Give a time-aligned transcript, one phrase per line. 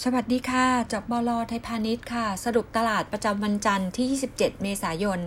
[0.00, 5.20] สวัสดีค่ะ จากบลไทยพาณิชย์ค่ะ สรุปตลาดประจำวันจันทร์ที่ 27 เมษายน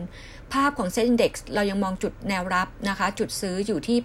[0.54, 3.98] ภาพของเซ็นดี x เรายังมองจุดแนวรับนะคะ จุดซื้ออยู่ที่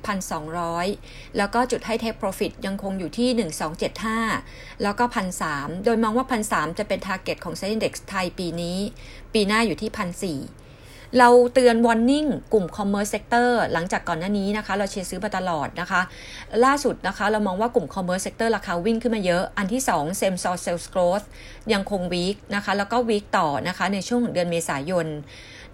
[0.65, 3.29] 1,200 แล้วก็จุดให้เทคโปรฟิตยังคงอยู่ที่
[4.07, 5.05] 1275 แล้วก็
[5.45, 8.79] 1,300 โดยมองว่า 1,300 จะเป็นทาร์เก็ตของเซ็นดี x ไทยปีนี้
[9.35, 9.91] ปีหน้าอยู่ที่
[10.45, 10.70] 1,400
[11.19, 16.01] เราเตือน warning กลุ่ม commerce sector หลังจากก่อนหน้านี้นะคะ เราเชียร์ซื้อมาตลอดนะคะ
[16.65, 21.27] ล่าสุดนะคะ เรามองว่ากลุ่ม commerce sector ราคาวิ่งขึ้นมาเยอะ อันที่ 2 same store sales growth
[21.73, 25.07] ยังคง weak นะคะ แล้วก็ weak ต่อนะคะ ในช่วงของเดือนเมษายน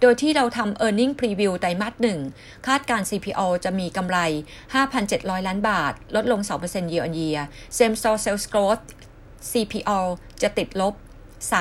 [0.01, 2.19] โดยที่เราทำ earning preview ไตรมาสหนึ่ง
[2.67, 4.17] คาดการ CPALL จะมีกำไร
[4.83, 7.41] 5,700 ล้านบาท ลดลง 2% year on year
[7.77, 8.83] same store sales growth
[9.51, 9.99] CPALL
[10.41, 10.93] จะติดลบ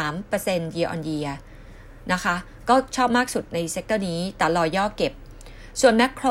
[0.00, 1.30] 3% year on year
[2.14, 2.36] นะคะ
[2.68, 5.12] ก็ชอบมากสุดใน sector นี้แต่รอย่อเก็บ
[5.80, 6.28] ส่วนแมคโคร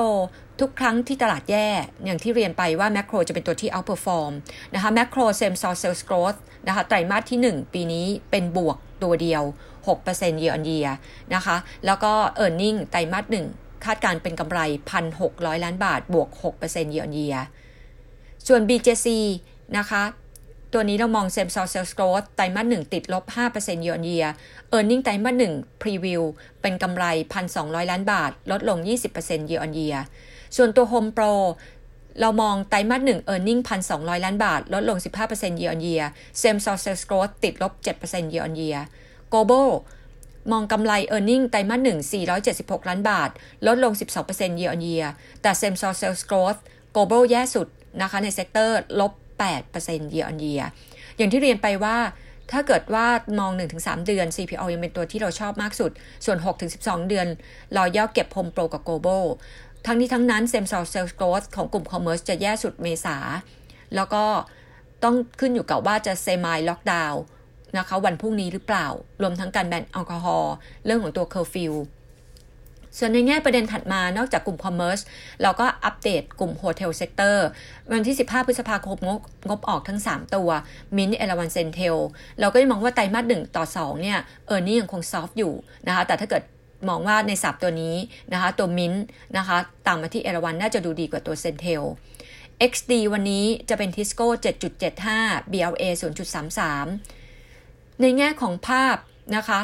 [0.59, 1.67] ทุกครั้งที่ตลาดแย่
[2.05, 4.33] อย่างที่เรียนไปว่าแมคโครจะเป็นตัวที่ outperform
[4.73, 6.35] นะคะแมคโครเซมซอร์เซลส์โกรธ
[6.67, 9.43] นะคะไตรมาสที่ 1 ปีนี้เป็นบวกตัวเดียว
[9.93, 10.91] 6% year on year
[11.33, 11.55] นะคะ
[11.85, 14.59] แล้วก็ e a r n i n g ไตรมาส1คาดการเป็นกำไร
[15.11, 16.29] 1,600 ล้านบาท บวก
[16.61, 17.39] 6% year on year
[18.47, 19.07] ส่วน BJC
[19.77, 20.01] นะคะ
[20.77, 23.23] ตัวนี้เรามอง same store sales growth ไตรมาสหนึ่งติดลบ
[23.55, 24.29] 5% year on year
[24.75, 26.21] earning ไตรมาสหนึ่ง preview
[26.61, 27.05] เป็นกำไร
[27.47, 28.77] 1,200 ล้านบาท ลดลง
[29.15, 29.99] 20% year on year
[30.55, 31.33] ส่วนตัว Home Pro
[32.19, 34.97] เรามองไตรมาสหนึ่ง earning 1,200 ล้านบาท ลดลง
[35.29, 36.05] 15% year on year
[36.41, 38.79] same store sales growth ติดลบ 7% year on year
[39.31, 39.69] Global
[40.51, 41.99] มองกำไร earning ไตรมาสหนึ่ง
[42.43, 43.29] 476 ล้านบาท
[43.67, 43.93] ลดลง
[44.27, 45.07] 12% year on year
[45.41, 46.59] แต่ same store sales growth
[46.95, 47.67] Global แย่สุด
[48.01, 50.65] นะคะใน sector ลบ 8% year on year
[51.17, 51.97] อย่างที่เรียนไปว่า
[52.51, 53.05] ถ้าเกิดว่า
[53.39, 55.91] มอง 1-3 เดือน CPALL ยังเป็นตัวที่เราชอบมากสุด
[56.25, 56.37] ส่วน
[56.73, 57.27] 6-12 เดือน
[57.77, 59.25] รอย่อเก็บ Home Pro กับ Global
[59.85, 63.17] ทั้งนี้ทั้งนั้น Same Store Sales Growth ของกลุ่ม Commerce จะแย่สุดเมษา
[63.95, 64.23] แล้วก็
[65.03, 67.21] ต้องขึ้นอยู่กับว่าจะ semi lockdown
[67.77, 68.87] นะคะวันพรุ่งนี้หรือเปล่า
[69.21, 70.53] รวมทั้งการแบนแอลกอฮอล์
[70.85, 71.73] เรื่องของตัวเคอร์ฟิว
[72.97, 74.99] ส่วนในแง่ประเด็นถัดมานอกจากกลุ่ม commerce
[75.41, 77.45] เราก็อัปเดตกลุ่ม hotel sector
[77.91, 80.49] วันที่ 15 พฤษภาคมงบงบออกทั้ง 3 ตัว
[80.97, 81.95] มินเอราวัณ CENTEL
[82.39, 85.53] เราก็จะมองว่าไตรมาสหนึ่งต่อ 2 เนี่ย earning ยังคง soft อยู่
[85.87, 86.43] นะคะแต่ถ้าเกิด
[86.89, 87.95] มองว่าในสามตัวนี้
[88.33, 88.93] นะคะตัวมิน
[89.37, 91.83] นะคะตามมาที่เอราวัณน่าจะดูดีกว่าตัว CENTEL
[92.71, 94.27] XD วันนี้จะเป็นทิสโก้
[94.91, 95.83] 7.75 BLA
[97.15, 98.95] 0.33 ในแง่ของภาพ
[99.35, 99.59] นะคะ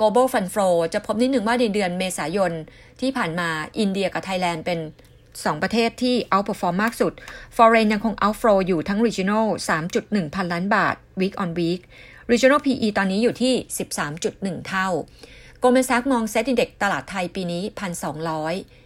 [0.00, 2.52] global fund flow จะพบนิดหนึ่งว่าในเดือนเมษายน
[3.00, 4.78] ที่ผ่านมาอินเดียกับไทยแลนด์เป็น
[5.20, 7.12] 2 ประเทศที่ outperform มากสุด
[7.56, 9.46] foreign ยังคง outflow อยู่ทั้ง regional
[9.90, 11.80] 3.1 พันล้านบาท week on week
[12.30, 13.54] regional PE ตอนนี้อยู่ที่
[14.10, 14.88] 13.1 เท่า
[15.62, 17.62] Goldman Sachs มอง SET Index ตลาดไทยปีนี้
[18.26, 18.81] 1,200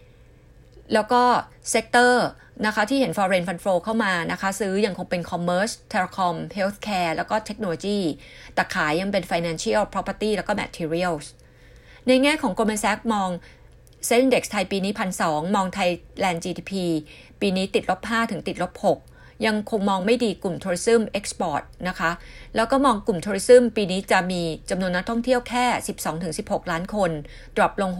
[0.93, 1.23] แล้วก็
[1.69, 2.27] sector
[2.65, 7.99] นะคะที่เห็น foreign fund flow เข้ามานะคะซื้อยังคงเป็น commerce telecom healthcare แล้วก็ technology
[8.53, 11.25] แต่ขายยังเป็น financial property แล้วก็ materials
[12.07, 13.29] ในแง่ของ Goldman Sachs มอง
[14.05, 15.89] เซ็นดี x ไทยปีนี้พันสองมองไทย
[16.19, 16.71] แลนด์ GDP
[17.41, 22.11] ปีนี้ติดลบ5ถึงติดลบ6 ยังคงมองไม่ดีกลุ่ม tourism export นะคะ
[22.55, 25.65] แล้วก็มองกลุ่ม tourism ปีนี้จะมีจำนวนนักท่องเที่ยวแค่
[26.19, 27.11] 12-16 ล้านคน
[27.55, 27.91] drop ลง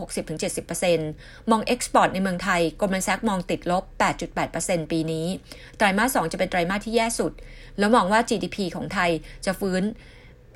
[0.72, 3.84] 60-70%มอง export ในเมืองไทย Goldman Sachs มองติดลบ
[4.38, 5.28] 8.8%ปีนี้
[5.78, 7.32] ไตรมาส 2 จะเป็นไตรมาสที่แย่สุด
[7.80, 9.12] แล้วมองว่า GDP ของไทย
[9.46, 9.84] จะฟื้น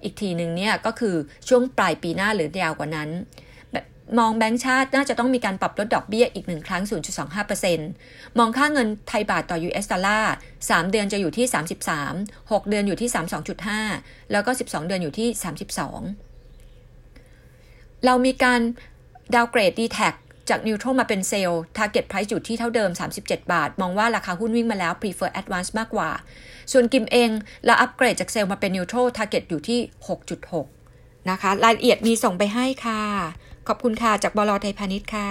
[0.03, 1.15] อีกทีหนึ่งเนี่ยก็คือ
[1.47, 3.09] ช่วงปลายปีหน้าหรือยาวกว่านั้น
[4.19, 6.83] มองแบงก์ชาติน่าจะต้องมีการปรับลดดอกเบี้ยอีกหนึ่งครั้ง
[7.61, 11.45] 0.25%มองค่าเงินไทยบาทต่อ US ดอลลาร์3เดือนจะอยู่ที่
[11.97, 13.09] 33 6 เดือนอยู่ที่
[13.69, 15.29] 32.5 แล้วก็ 12 เดือนอยู่ที่
[16.47, 18.61] 32 เรามีการ
[19.35, 19.99] ดาวเกรด d t แท
[20.49, 22.91] จากนิวโตรมาเป็นเซลล์ Target Price อยู่ที่เท่าเดิม
[23.21, 26.09] 37 บาท มองว่าราคาหุ้นวิ่งมาแล้ว Prefer Advance มากกว่า
[26.71, 27.29] ส่วนกิมเอง
[27.65, 29.79] เราอัปเกรดจากเซลล์มาเป็นนิวโตร Target อยู่ที่
[30.53, 33.03] 6.6 นะคะ รายละเอียดมีส่งไปให้ค่ะ
[33.67, 35.29] ขอบคุณค่ะ จากบลไทยพาณิชย์ค่ะ